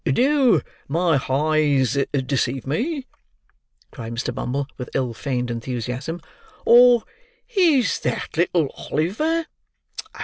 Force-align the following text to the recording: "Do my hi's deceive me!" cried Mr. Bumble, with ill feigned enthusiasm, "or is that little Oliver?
"Do 0.03 0.61
my 0.87 1.17
hi's 1.17 1.93
deceive 2.11 2.65
me!" 2.65 3.05
cried 3.91 4.13
Mr. 4.15 4.33
Bumble, 4.33 4.65
with 4.75 4.89
ill 4.95 5.13
feigned 5.13 5.51
enthusiasm, 5.51 6.21
"or 6.65 7.03
is 7.55 7.99
that 7.99 8.35
little 8.35 8.71
Oliver? 8.75 9.45